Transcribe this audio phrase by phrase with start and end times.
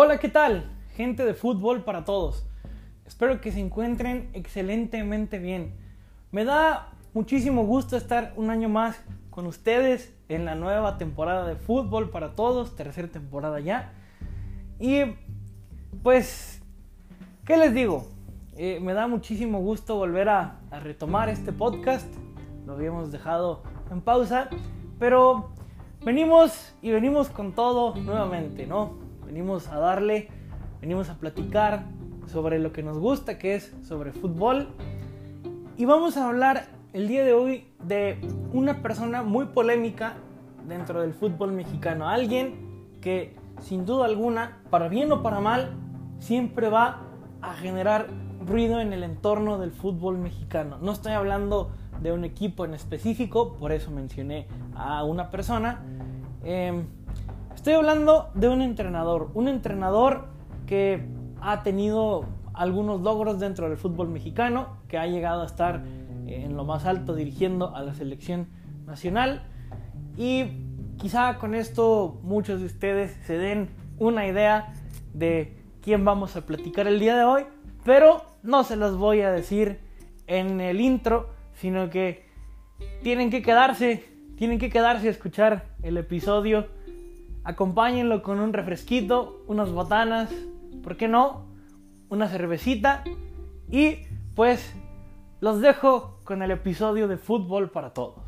[0.00, 0.70] Hola, ¿qué tal?
[0.94, 2.46] Gente de fútbol para todos.
[3.04, 5.74] Espero que se encuentren excelentemente bien.
[6.30, 11.56] Me da muchísimo gusto estar un año más con ustedes en la nueva temporada de
[11.56, 13.92] fútbol para todos, tercera temporada ya.
[14.78, 15.00] Y
[16.04, 16.62] pues,
[17.44, 18.06] ¿qué les digo?
[18.56, 22.06] Eh, me da muchísimo gusto volver a, a retomar este podcast.
[22.66, 24.48] Lo habíamos dejado en pausa,
[25.00, 25.50] pero
[26.04, 29.07] venimos y venimos con todo nuevamente, ¿no?
[29.28, 30.28] Venimos a darle,
[30.80, 31.84] venimos a platicar
[32.26, 34.68] sobre lo que nos gusta, que es sobre fútbol.
[35.76, 38.18] Y vamos a hablar el día de hoy de
[38.54, 40.14] una persona muy polémica
[40.66, 42.08] dentro del fútbol mexicano.
[42.08, 45.72] Alguien que sin duda alguna, para bien o para mal,
[46.18, 47.02] siempre va
[47.42, 48.06] a generar
[48.46, 50.78] ruido en el entorno del fútbol mexicano.
[50.80, 55.82] No estoy hablando de un equipo en específico, por eso mencioné a una persona.
[56.44, 56.82] Eh,
[57.68, 60.28] Estoy hablando de un entrenador, un entrenador
[60.66, 61.06] que
[61.38, 65.84] ha tenido algunos logros dentro del fútbol mexicano, que ha llegado a estar
[66.26, 68.48] en lo más alto dirigiendo a la selección
[68.86, 69.42] nacional.
[70.16, 70.46] Y
[70.96, 74.72] quizá con esto muchos de ustedes se den una idea
[75.12, 77.42] de quién vamos a platicar el día de hoy,
[77.84, 79.78] pero no se las voy a decir
[80.26, 82.30] en el intro, sino que
[83.02, 86.77] tienen que quedarse, tienen que quedarse a escuchar el episodio
[87.48, 90.28] Acompáñenlo con un refresquito, unas botanas,
[90.82, 91.46] ¿por qué no?
[92.10, 93.04] Una cervecita
[93.70, 94.00] y
[94.34, 94.74] pues
[95.40, 98.27] los dejo con el episodio de Fútbol para Todos.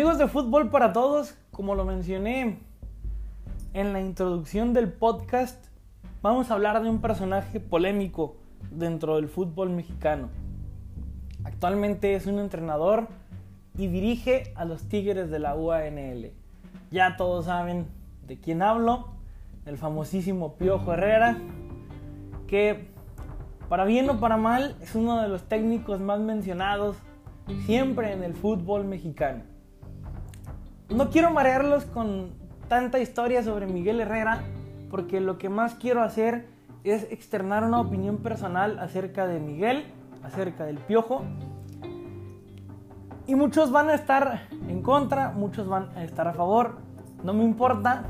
[0.00, 2.58] Amigos de Fútbol para Todos, como lo mencioné
[3.74, 5.62] en la introducción del podcast,
[6.22, 8.38] vamos a hablar de un personaje polémico
[8.70, 10.30] dentro del fútbol mexicano.
[11.44, 13.08] Actualmente es un entrenador
[13.76, 16.32] y dirige a los Tigres de la UANL.
[16.90, 17.86] Ya todos saben
[18.26, 19.08] de quién hablo,
[19.66, 21.36] el famosísimo Piojo Herrera,
[22.46, 22.88] que
[23.68, 26.96] para bien o para mal es uno de los técnicos más mencionados
[27.66, 29.49] siempre en el fútbol mexicano
[30.90, 32.30] no quiero marearlos con
[32.68, 34.42] tanta historia sobre Miguel Herrera,
[34.90, 36.48] porque lo que más quiero hacer
[36.84, 39.84] es externar una opinión personal acerca de Miguel,
[40.22, 41.22] acerca del piojo.
[43.26, 46.78] Y muchos van a estar en contra, muchos van a estar a favor.
[47.22, 48.04] No me importa.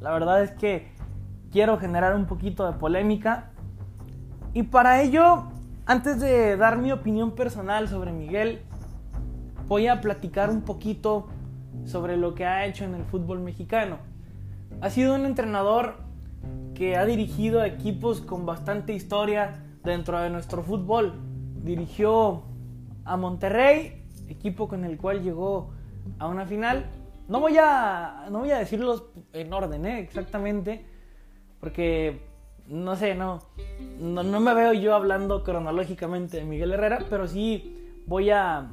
[0.00, 0.92] La verdad es que
[1.50, 3.50] quiero generar un poquito de polémica.
[4.52, 5.44] Y para ello,
[5.86, 8.62] antes de dar mi opinión personal sobre Miguel,
[9.66, 11.28] voy a platicar un poquito
[11.84, 13.98] sobre lo que ha hecho en el fútbol mexicano.
[14.80, 15.96] Ha sido un entrenador
[16.74, 21.14] que ha dirigido equipos con bastante historia dentro de nuestro fútbol.
[21.62, 22.42] Dirigió
[23.04, 25.72] a Monterrey, equipo con el cual llegó
[26.18, 26.86] a una final.
[27.28, 30.00] No voy a, no voy a decirlos en orden, ¿eh?
[30.00, 30.84] exactamente,
[31.60, 32.20] porque
[32.68, 33.40] no sé, no,
[33.98, 38.70] no, no me veo yo hablando cronológicamente de Miguel Herrera, pero sí voy a,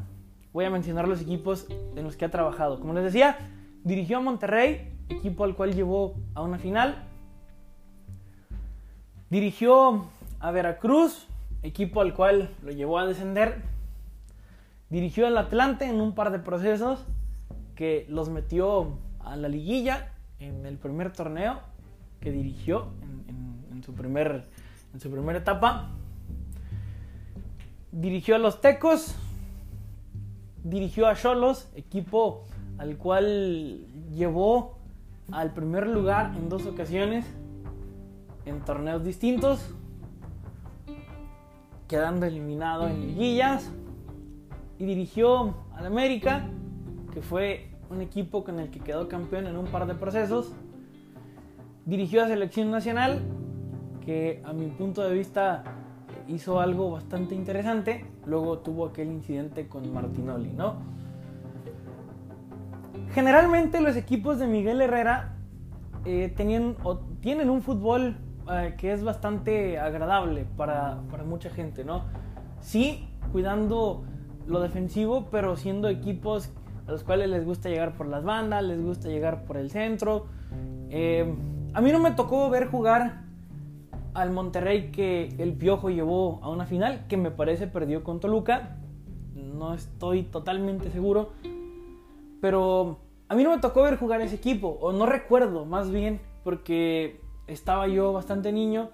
[0.54, 2.80] voy a mencionar los equipos en los que ha trabajado.
[2.80, 3.38] Como les decía,
[3.84, 7.08] dirigió a Monterrey, equipo al cual llevó a una final.
[9.30, 11.28] Dirigió a Veracruz,
[11.64, 13.62] equipo al cual lo llevó a descender.
[14.90, 17.06] Dirigió al Atlante en un par de procesos
[17.76, 21.60] que los metió a la liguilla en el primer torneo
[22.20, 22.88] que dirigió
[23.72, 24.46] en, su, primer,
[24.94, 25.90] en su primera etapa.
[27.92, 29.16] Dirigió a los Tecos,
[30.64, 32.44] dirigió a Cholos, equipo
[32.78, 34.78] al cual llevó
[35.32, 37.26] al primer lugar en dos ocasiones
[38.46, 39.74] en torneos distintos,
[41.88, 43.72] quedando eliminado en liguillas.
[44.80, 46.48] Y dirigió al América,
[47.14, 50.52] que fue un equipo con el que quedó campeón en un par de procesos.
[51.86, 53.22] Dirigió a Selección Nacional,
[54.04, 55.64] que a mi punto de vista
[56.32, 58.06] hizo algo bastante interesante.
[58.26, 60.76] Luego tuvo aquel incidente con Martinoli, ¿no?
[63.14, 65.36] Generalmente los equipos de Miguel Herrera
[66.06, 68.16] eh, tenían, o tienen un fútbol
[68.50, 72.04] eh, que es bastante agradable para, para mucha gente, ¿no?
[72.62, 74.04] Sí, cuidando
[74.48, 76.52] lo defensivo, pero siendo equipos
[76.88, 80.28] a los cuales les gusta llegar por las bandas, les gusta llegar por el centro.
[80.90, 81.34] Eh,
[81.74, 83.24] a mí no me tocó ver jugar
[84.14, 88.78] al Monterrey que el Piojo llevó a una final, que me parece perdió con Toluca.
[89.36, 91.32] No estoy totalmente seguro.
[92.42, 93.00] Pero
[93.32, 97.22] A mí no me tocó ver jugar ese equipo, o no recuerdo más bien, porque
[97.48, 98.90] estaba yo bastante niño.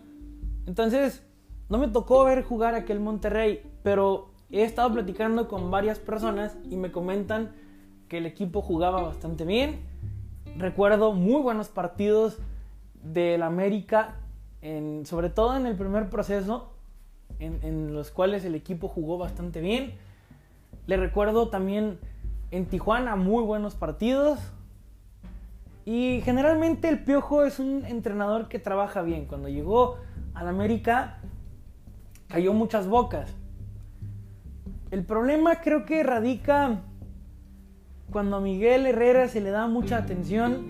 [0.67, 1.25] Entonces,
[1.69, 6.75] no me tocó ver jugar aquel Monterrey, pero he estado platicando con varias personas y
[6.75, 7.51] me comentan
[8.09, 9.79] que el equipo jugaba bastante bien.
[10.55, 12.37] Recuerdo muy buenos partidos
[13.01, 14.17] del América,
[15.05, 16.71] sobre todo en el primer proceso,
[17.39, 19.93] en, en, los cuales el equipo jugó bastante bien.
[20.87, 21.99] Le recuerdo también
[22.51, 24.39] en Tijuana muy buenos partidos.
[25.85, 29.25] Y generalmente el Piojo es un entrenador que trabaja bien.
[29.25, 29.97] Cuando llegó
[30.33, 31.19] al América
[32.27, 33.33] cayó muchas bocas.
[34.91, 36.81] El problema creo que radica
[38.11, 40.67] cuando a Miguel Herrera se le da mucha atención,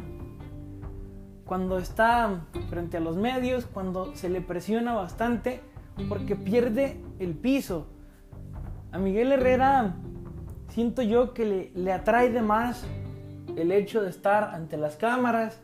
[1.48, 5.62] cuando está frente a los medios, cuando se le presiona bastante,
[6.10, 7.88] porque pierde el piso.
[8.92, 9.96] A Miguel Herrera
[10.70, 12.86] siento yo que le, le atrae de más
[13.56, 15.60] el hecho de estar ante las cámaras,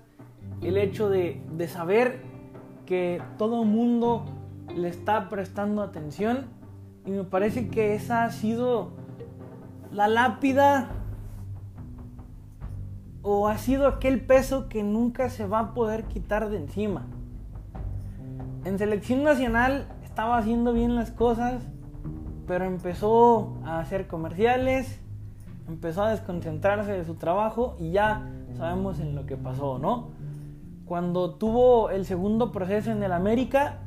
[0.61, 2.21] el hecho de, de saber
[2.85, 4.25] que todo el mundo
[4.75, 6.45] le está prestando atención
[7.05, 8.91] y me parece que esa ha sido
[9.91, 10.89] la lápida
[13.23, 17.05] o ha sido aquel peso que nunca se va a poder quitar de encima.
[18.65, 21.63] En selección nacional estaba haciendo bien las cosas,
[22.45, 24.99] pero empezó a hacer comerciales,
[25.67, 30.09] empezó a desconcentrarse de su trabajo y ya sabemos en lo que pasó, ¿no?
[30.85, 33.79] Cuando tuvo el segundo proceso en el América,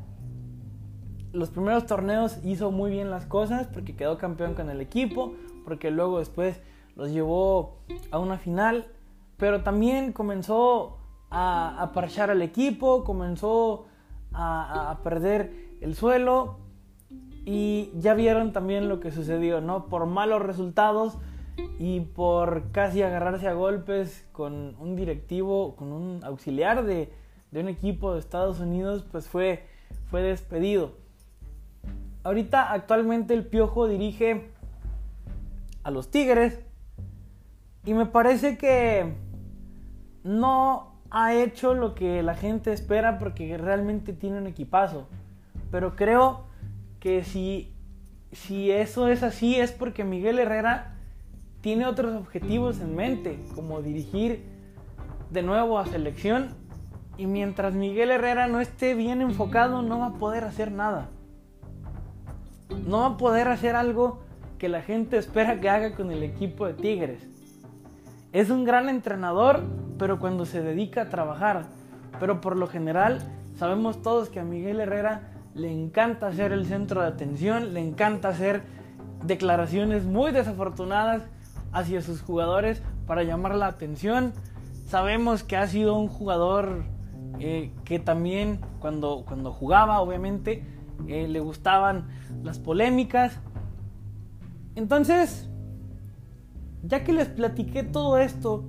[1.32, 5.34] los primeros torneos hizo muy bien las cosas porque quedó campeón con el equipo,
[5.64, 6.60] porque luego después
[6.96, 7.76] los llevó
[8.10, 8.86] a una final
[9.36, 10.98] pero también comenzó
[11.30, 13.86] a, a parchar al equipo, comenzó
[14.32, 16.58] a, a, perder el suelo
[17.44, 19.86] y ya vieron también lo que sucedió, ¿no?
[19.86, 21.18] Por malos resultados
[21.78, 27.12] y por casi agarrarse a golpes con un directivo, con un auxiliar de,
[27.50, 29.66] de un equipo de Estados Unidos, pues fue,
[30.10, 30.94] fue despedido.
[32.24, 34.50] Ahorita actualmente el Piojo dirige
[35.84, 36.60] a los Tigres
[37.84, 39.14] y me parece que
[40.26, 45.06] no ha hecho lo que la gente espera porque realmente tiene un equipazo.
[45.70, 46.44] Pero creo
[47.00, 47.72] que si,
[48.32, 50.96] si eso es así es porque Miguel Herrera
[51.60, 54.44] tiene otros objetivos en mente, como dirigir
[55.30, 56.48] de nuevo a selección.
[57.16, 61.08] Y mientras Miguel Herrera no esté bien enfocado, no va a poder hacer nada.
[62.86, 64.20] No va a poder hacer algo
[64.58, 67.26] que la gente espera que haga con el equipo de Tigres.
[68.32, 69.62] Es un gran entrenador,
[69.98, 71.64] pero cuando se dedica a trabajar.
[72.20, 73.20] Pero por lo general
[73.58, 78.28] sabemos todos que a Miguel Herrera le encanta ser el centro de atención, le encanta
[78.28, 78.62] hacer
[79.24, 81.22] declaraciones muy desafortunadas
[81.72, 84.32] hacia sus jugadores para llamar la atención.
[84.86, 86.84] Sabemos que ha sido un jugador
[87.38, 90.64] eh, que también cuando, cuando jugaba, obviamente,
[91.08, 92.08] eh, le gustaban
[92.42, 93.38] las polémicas.
[94.74, 95.48] Entonces,
[96.82, 98.64] ya que les platiqué todo esto,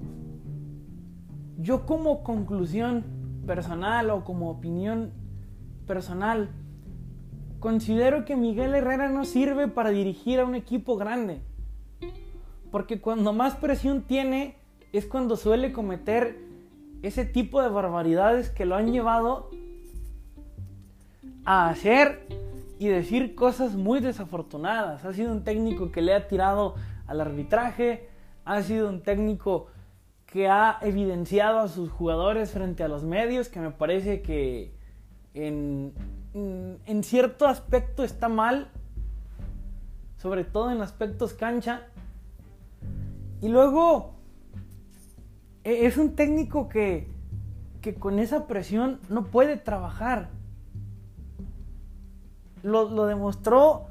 [1.58, 3.04] yo como conclusión
[3.46, 5.12] personal o como opinión
[5.88, 6.50] personal,
[7.60, 11.42] considero que Miguel Herrera no sirve para dirigir a un equipo grande.
[12.72, 14.56] Porque cuando más presión tiene
[14.94, 16.38] es cuando suele cometer
[17.02, 19.50] ese tipo de barbaridades que lo han llevado
[21.46, 22.28] a hacer
[22.80, 25.06] y decir cosas muy desafortunadas.
[25.06, 26.76] Ha sido un técnico que le ha tirado
[27.08, 28.10] al arbitraje,
[28.46, 29.68] ha sido un técnico
[30.28, 34.74] que ha evidenciado a sus jugadores frente a los medios, que me parece que
[35.34, 35.94] en,
[36.34, 38.70] en cierto aspecto está mal,
[40.18, 41.88] sobre todo en aspectos cancha.
[43.42, 44.16] Y luego
[45.64, 47.08] e, es un técnico que,
[47.82, 50.30] que con esa presión no puede trabajar.
[52.64, 53.88] Lo, lo demostró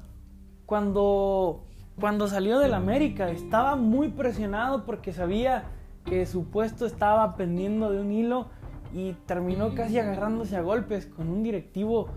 [0.66, 1.62] cuando
[1.98, 5.64] cuando salió del América estaba muy presionado porque sabía
[6.06, 8.46] que su puesto estaba pendiendo de un hilo
[8.94, 12.08] y terminó casi agarrándose a golpes con un directivo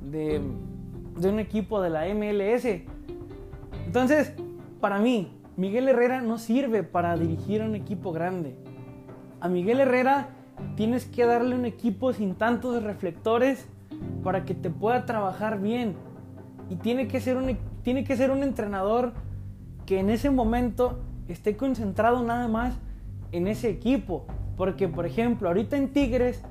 [0.00, 0.40] de,
[1.18, 2.66] de un equipo de la MLS.
[3.86, 4.32] Entonces,
[4.80, 8.56] para mí, Miguel Herrera no sirve para dirigir a un equipo grande.
[9.40, 10.30] A Miguel Herrera
[10.76, 13.68] tienes que darle un equipo sin tantos reflectores
[14.22, 15.94] para que te pueda trabajar bien.
[16.70, 19.12] Y tiene que ser un, tiene que ser un entrenador
[19.86, 20.98] que en ese momento
[21.28, 22.74] esté concentrado nada más
[23.34, 24.26] en ese equipo.
[24.56, 26.42] Porque, por ejemplo, ahorita en Tigres,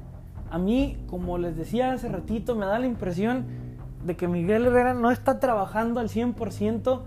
[0.50, 3.46] a mí, como les decía hace ratito, me da la impresión
[4.06, 7.02] de que Miguel Herrera no está trabajando al 100%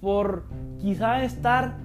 [0.00, 0.44] por
[0.78, 1.76] quizá estar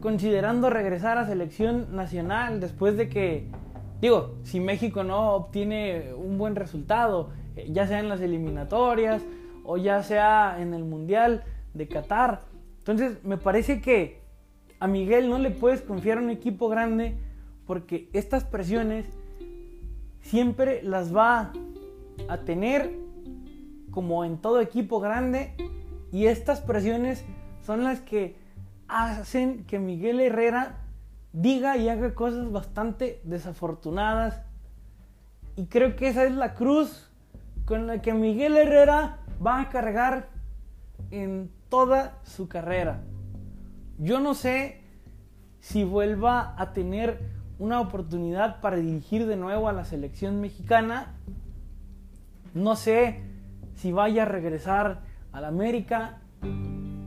[0.00, 3.50] considerando regresar a selección nacional después de que,
[4.00, 9.22] digo, si México no obtiene un buen resultado, eh, ya sea en las eliminatorias
[9.64, 12.42] o ya sea en el Mundial de Qatar.
[12.78, 14.23] Entonces me parece que
[14.84, 17.16] a Miguel no le puedes confiar a un equipo grande
[17.66, 19.06] porque estas presiones
[20.20, 21.54] siempre las va
[22.28, 22.94] a tener
[23.90, 25.54] como en todo equipo grande
[26.12, 27.24] y estas presiones
[27.64, 28.36] son las que
[28.86, 30.82] hacen que Miguel Herrera
[31.32, 34.42] diga y haga cosas bastante desafortunadas
[35.56, 37.10] y creo que esa es la cruz
[37.64, 40.28] con la que Miguel Herrera va a cargar
[41.10, 43.02] en toda su carrera.
[43.98, 44.80] Yo no sé
[45.60, 47.20] si vuelva a tener
[47.58, 51.14] una oportunidad para dirigir de nuevo a la selección mexicana.
[52.54, 53.22] No sé
[53.74, 56.20] si vaya a regresar a la América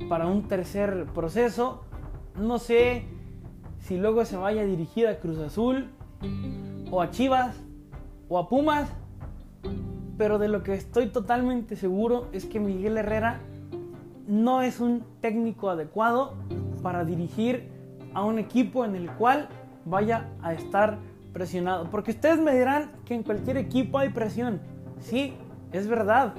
[0.08, 1.84] para un tercer proceso.
[2.39, 3.06] No sé
[3.79, 5.89] si luego se vaya a dirigir a Cruz Azul
[6.89, 7.56] o a Chivas
[8.29, 8.89] o a Pumas.
[10.17, 13.41] Pero de lo que estoy totalmente seguro es que Miguel Herrera
[14.25, 16.34] no es un técnico adecuado
[16.77, 17.69] para dirigir
[18.13, 19.50] a un equipo en el cual
[19.86, 20.98] vaya a estar
[21.34, 21.89] presionado.
[21.89, 24.60] Porque ustedes me dirán que en cualquier equipo hay presión.
[25.00, 25.34] Sí,
[25.72, 26.34] es verdad.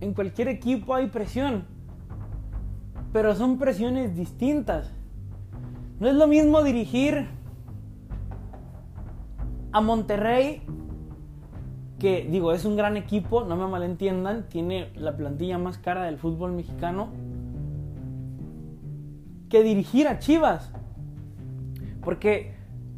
[0.00, 1.64] En cualquier equipo hay presión.
[3.12, 4.92] Pero son presiones distintas.
[6.00, 7.28] No es lo mismo dirigir
[9.72, 10.62] a Monterrey,
[11.98, 16.18] que digo, es un gran equipo, no me malentiendan, tiene la plantilla más cara del
[16.18, 17.08] fútbol mexicano,
[19.52, 20.70] que dirigir a Chivas.
[22.02, 22.54] Porque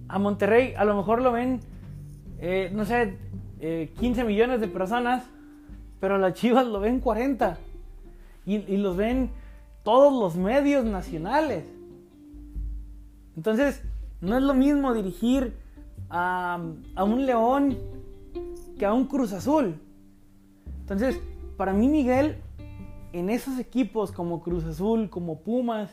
[0.06, 1.58] a Monterrey a lo mejor lo ven,
[2.38, 3.18] eh, no sé,
[3.98, 5.24] 15 eh, millones de personas,
[5.98, 7.58] pero a las Chivas lo ven 40.
[8.46, 9.30] Y, y los ven
[9.82, 11.64] todos los medios nacionales.
[13.36, 13.82] Entonces,
[14.20, 15.56] no es lo mismo dirigir
[16.08, 16.60] a,
[16.94, 17.76] a, un León
[18.78, 19.74] que a un Cruz Azul.
[20.82, 21.20] Entonces,
[21.56, 22.36] para mí Miguel,
[23.12, 25.90] en esos equipos como Cruz Azul, como Pumas,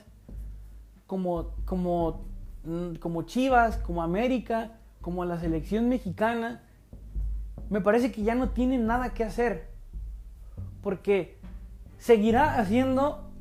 [1.11, 2.21] como, como
[2.63, 6.61] Mm, como Chivas, como América, como la selección mexicana,
[7.69, 9.69] me parece que ya no tienen nada que hacer.
[10.83, 11.39] Porque
[11.97, 13.31] seguirá haciendo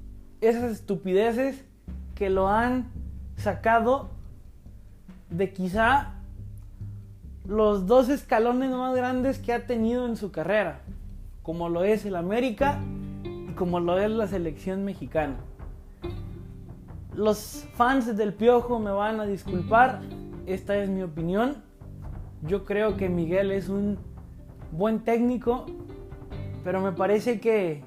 [0.40, 1.64] esas estupideces
[2.14, 2.90] que lo han
[3.36, 4.10] sacado
[5.28, 6.14] de quizá
[7.46, 10.80] los dos escalones más grandes que ha tenido en su carrera,
[11.42, 12.78] como lo es el América
[13.24, 15.36] y como lo es la selección mexicana.
[17.20, 20.00] Los fans del Piojo me van a disculpar,
[20.46, 21.56] esta es mi opinión.
[22.40, 23.98] Yo creo que Miguel es un
[24.72, 25.66] buen técnico,
[26.64, 27.84] pero me parece que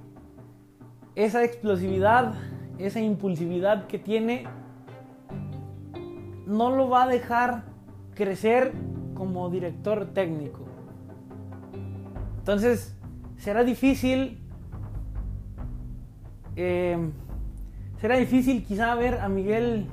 [1.15, 2.35] esa explosividad,
[2.77, 4.45] esa impulsividad que tiene,
[6.45, 7.63] no lo va a dejar
[8.13, 8.71] crecer
[9.15, 10.63] como director técnico.
[12.37, 12.95] Entonces,
[13.37, 14.43] será difícil
[16.55, 17.11] eh,
[18.03, 19.85] será difícil quizá ver a Miguel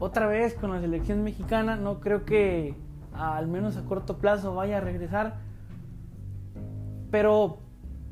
[0.00, 1.74] otra vez con la selección mexicana.
[1.76, 2.74] No creo que
[3.14, 5.38] al menos a corto plazo vaya a regresar.
[7.10, 7.60] Pero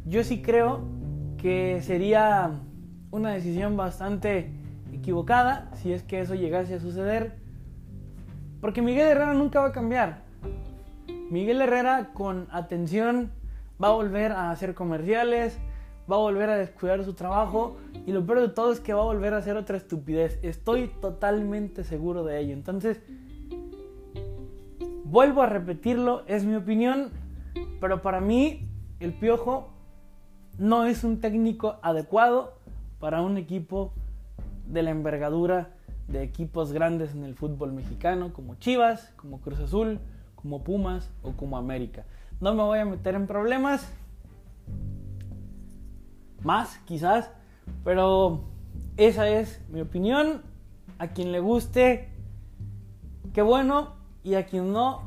[0.06, 0.88] yo sí creo
[1.36, 2.62] que sería
[3.10, 4.54] una decisión bastante
[4.90, 7.36] equivocada si es que eso llegase a suceder.
[8.62, 10.22] Porque Miguel Herrera nunca va a cambiar.
[11.30, 13.32] Miguel Herrera con atención
[13.84, 15.58] va a volver a hacer comerciales,
[16.10, 19.02] va a volver a descuidar su trabajo y lo peor de todo es que va
[19.02, 20.38] a volver a hacer otra estupidez.
[20.42, 22.54] Estoy totalmente seguro de ello.
[22.54, 23.00] Entonces,
[25.04, 27.10] vuelvo a repetirlo, es mi opinión,
[27.80, 28.68] pero para mí
[29.00, 29.68] el Piojo
[30.58, 32.54] no es un técnico adecuado
[32.98, 33.92] para un equipo
[34.66, 35.70] de la envergadura
[36.08, 40.00] de equipos grandes en el fútbol mexicano, como Chivas, como Cruz Azul,
[40.34, 42.04] como Pumas o como América.
[42.40, 43.92] No me voy a meter en problemas,
[46.42, 47.30] más quizás,
[47.84, 48.44] pero
[48.96, 50.42] esa es mi opinión.
[50.98, 52.08] A quien le guste,
[53.32, 55.02] qué bueno, y a quien no,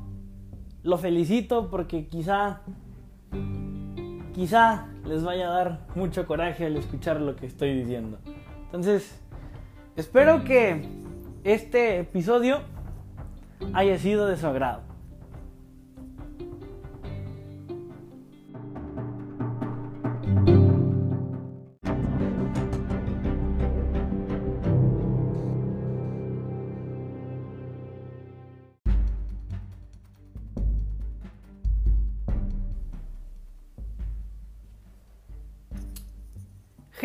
[0.83, 2.61] lo felicito porque quizá,
[4.33, 8.19] quizá les vaya a dar mucho coraje al escuchar lo que estoy diciendo.
[8.65, 9.19] Entonces,
[9.95, 10.87] espero que
[11.43, 12.61] este episodio
[13.73, 14.90] haya sido de su agrado.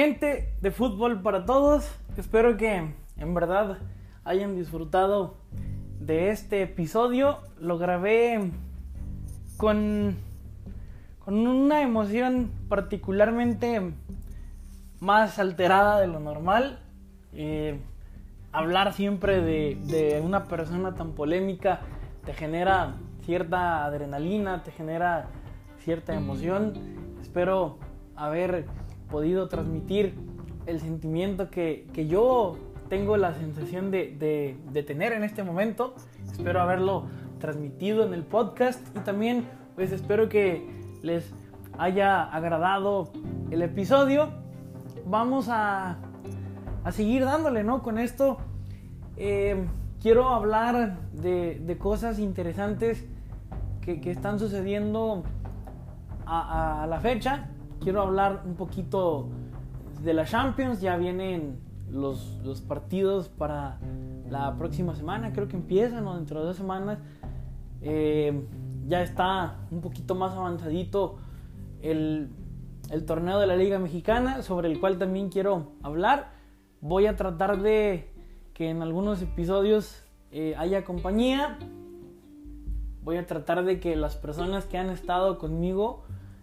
[0.06, 3.78] De fútbol para todos, espero que en verdad
[4.22, 5.38] hayan disfrutado
[5.98, 7.38] de este episodio.
[7.60, 8.52] Lo grabé
[9.56, 10.14] con,
[11.18, 13.94] con una emoción particularmente
[15.00, 16.78] más alterada de lo normal.
[17.32, 17.80] Eh,
[18.52, 21.80] hablar siempre de, de, una persona tan polémica
[22.24, 25.26] te genera cierta adrenalina, te genera
[25.80, 26.74] cierta emoción.
[27.20, 27.80] Espero
[28.14, 28.66] haber
[29.10, 30.14] podido transmitir
[30.66, 32.56] el sentimiento que, que yo
[32.88, 35.94] tengo la sensación de, de, tener en este momento.
[36.30, 37.04] Espero haberlo
[37.38, 40.66] transmitido en el podcast y también pues espero que
[41.02, 41.32] les
[41.78, 43.10] haya agradado
[43.50, 44.30] el episodio.
[45.06, 45.98] Vamos a,
[46.84, 47.82] a seguir dándole, ¿no?
[47.82, 48.38] Con esto
[49.16, 49.66] eh,
[50.00, 53.04] quiero hablar de, de cosas interesantes
[53.80, 55.24] que, que están sucediendo
[56.28, 57.50] a la fecha.
[57.86, 59.28] Quiero hablar un poquito
[60.02, 60.80] de la Champions.
[60.80, 63.78] Ya vienen los, los, partidos para
[64.28, 65.32] la próxima semana.
[65.32, 66.98] Creo que empiezan o dentro de dos semanas.
[67.82, 68.44] Eh,
[68.88, 71.18] ya está un poquito más avanzadito
[71.80, 72.30] el,
[72.90, 76.32] el, torneo de la Liga Mexicana, sobre el cual también quiero hablar.
[76.80, 78.12] Voy a tratar de
[78.52, 80.02] que en algunos episodios
[80.32, 81.56] eh, haya compañía.
[83.04, 86.02] Voy a tratar de que las personas que han estado conmigo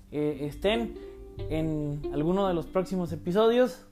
[0.09, 3.85] eh, estén en alguno de los próximos episodios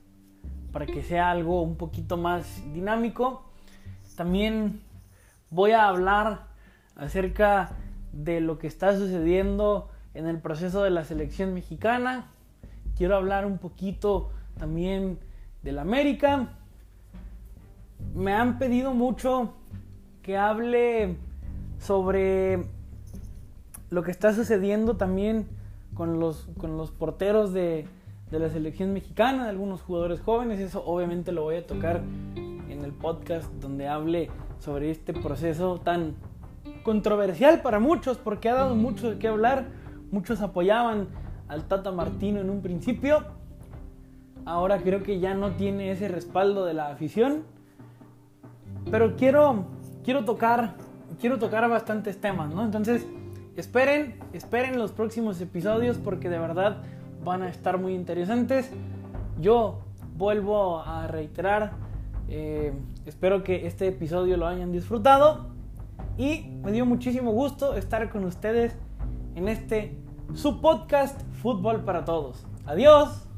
[0.72, 3.44] para que sea algo un poquito más dinámico.
[4.16, 4.80] También
[5.50, 6.46] voy a hablar
[6.96, 7.76] acerca
[8.12, 12.30] de lo que está sucediendo en el proceso de la selección mexicana.
[12.96, 15.18] Quiero hablar un poquito también
[15.62, 16.48] del América.
[18.14, 19.54] Me han pedido mucho
[20.22, 21.16] que hable
[21.78, 22.66] sobre
[23.90, 25.46] lo que está sucediendo también
[25.94, 27.86] con los, con los porteros de,
[28.30, 30.58] de la selección mexicana, de algunos jugadores jóvenes.
[30.58, 32.02] Eso obviamente lo voy a tocar
[32.36, 36.14] en el podcast donde hable sobre este proceso tan
[36.82, 39.66] controversial para muchos porque ha dado mucho de qué hablar.
[40.10, 41.08] Muchos apoyaban
[41.48, 43.24] al Tata Martino en un principio.
[44.44, 47.44] Ahora creo que ya no tiene ese respaldo de la afición.
[48.90, 49.66] Pero quiero,
[50.04, 50.74] quiero tocar,
[51.20, 52.64] quiero tocar bastantes temas, ¿no?
[52.64, 53.06] Entonces,
[53.56, 56.78] esperen, esperen los próximos episodios porque de verdad
[57.24, 58.70] van a estar muy interesantes.
[59.40, 59.80] Yo
[60.16, 61.72] vuelvo a reiterar,
[62.28, 62.72] eh,
[63.06, 65.46] espero que este episodio lo hayan disfrutado
[66.18, 68.76] y me dio muchísimo gusto estar con ustedes
[69.34, 69.96] en este
[70.34, 72.46] su podcast Fútbol para Todos.
[72.66, 73.31] Adiós.